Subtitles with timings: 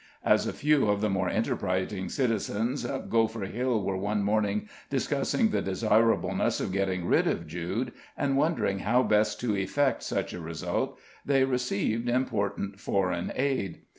[0.25, 5.49] As a few of the more enterprising citizens of Gopher Hill were one morning discussing
[5.49, 10.41] the desirableness of getting rid of Jude, and wondering how best to effect such a
[10.41, 13.81] result, they received important foreign aid.